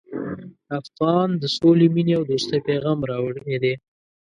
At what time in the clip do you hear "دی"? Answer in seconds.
3.63-3.73